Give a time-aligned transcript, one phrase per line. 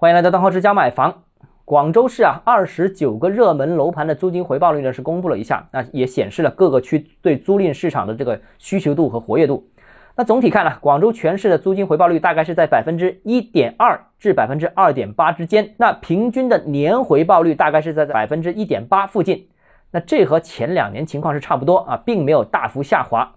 [0.00, 1.24] 欢迎来到邓浩之家买房。
[1.64, 9.68] 广州市啊，二十九个热门楼盘的租金回报率呢是公布了一下，那也显示了各个区对租赁市场的这个需求度和活跃度。
[10.14, 19.48] 那总体看呢，广州全市的租金回报率大概是在百分之一点二至百分之二点八之间，那平均的年回报率大概是在百分之一点八附近。
[19.90, 23.28] 那这和前两年情况是差不多啊，并没有大幅下滑。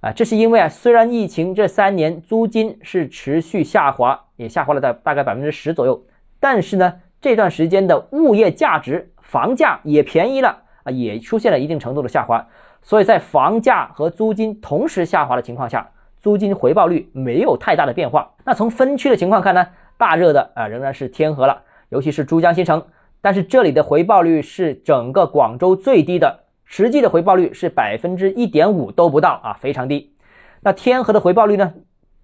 [0.00, 6.02] 啊，这是因为啊，虽然疫情这三年租金是持续下滑，也下滑了大大概百分之十左右，
[6.40, 12.48] 但是呢，这段时间的物业价值、房价也便宜了啊，也出现了一定程度的下滑。
[12.80, 15.86] 所以在房价和租金同时下滑的情况下，
[16.18, 18.32] 租金回报率没有太大的变化。
[18.46, 19.66] 那从分区的情况看呢，
[19.98, 22.82] 大热的啊仍然是天河了，尤其是珠江新城，
[23.20, 26.40] 但是这里的回报率是整个广州最低的。
[26.64, 30.14] 实际的回报率是百分之一点五都不到啊，非常低。
[30.62, 31.74] 那天河的回报率呢，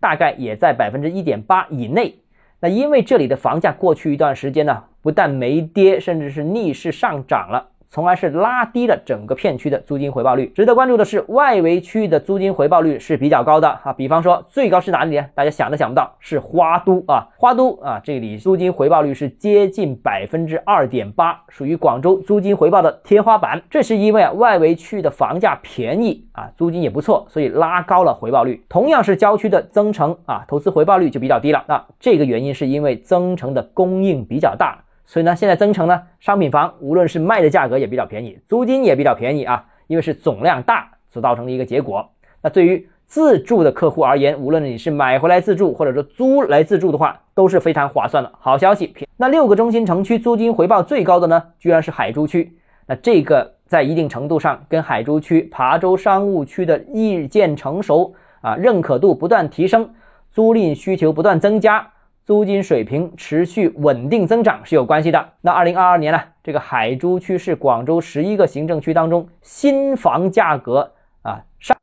[0.07, 2.15] 大概也在百分之一点八以内。
[2.61, 7.71] 那因为这里的房价过去一段时间呢，不但没跌，甚至是逆势上涨了。
[7.89, 10.47] 从而是拉低了整个片区的租金回报率。
[10.55, 13.93] 值得关注的是，外围区域的租金回报率是比较高的啊。
[13.93, 15.23] 比方说，最高是哪里？
[15.35, 17.27] 大家想都想不到，是花都啊。
[17.37, 23.63] 花都啊，这里租金回报率是接近百分之二点八，属于广州租金回报的天花板。
[23.71, 28.65] 这是因为啊，外围区域的房价便宜啊，租金也不错，所以拉高了回报率。
[28.69, 31.65] 同样是郊区的增城啊，投资回报率就比较低了。
[31.69, 34.79] 那这个原因是因为增城的供应比较大。
[35.07, 42.07] 所以呢，现在增城呢，商品房无论是卖的价格也比较便宜，租金也比较便宜啊，因为是总量大所造成的一个结果。
[42.43, 48.93] 那对于自住的客户而言，无论你是买回来自住，或者说租来自住的话，都是非常划算的好消息。
[49.17, 52.59] 那六个中心城区租金回报最高的呢，居然是海珠区。
[52.89, 59.89] 那这个在一定程度上跟海珠区、琶洲商务区的日渐成熟啊，认可度不断提升，
[60.33, 61.89] 租赁需求不断增加。
[62.27, 65.35] 租金水平持续稳定增长是有关系的。
[65.43, 70.93] 那二零二二年呢，这个海珠区是广州十一个行政区当中新房价格
[71.23, 71.77] 啊上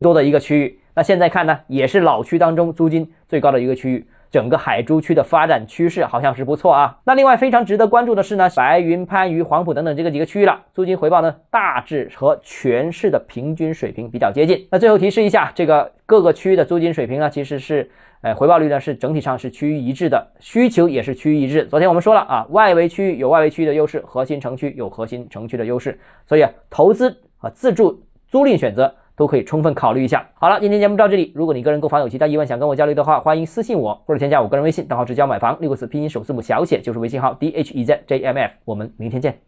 [0.00, 0.80] 多的一个区域。
[0.96, 4.04] 那现在看呢，也是老区当中租金最高的一个区域。
[4.34, 6.98] 整个海珠区的发展趋势好像是不错啊。
[7.04, 14.66] 那另外非常值得关注的是呢，白云、番禺、黄埔等等这个几个区域了，租金回报呢大致和全市的平均水平比较接近。
[14.72, 17.88] 那最后提示一下，这个各个区域的租金水平呢，其实是。
[18.24, 21.66] 哎，回报率呢是整体上是趋于一致的，需求也是趋于一致。
[21.66, 30.28] 昨天我们说了啊，外围区域有外围区域的优势，核心城区有核心城区的优势，所以啊，投资和自住租赁选择都可以充分考虑一下。
[30.34, 39.38] 好了，今天节目到这里，如果你个人购房有其他疑问想跟我交流的话，欢迎私信我或者添加我个人微信，账号直交买房六个字拼音首字母小写就是微信号 d h e z j m f，我们明天见。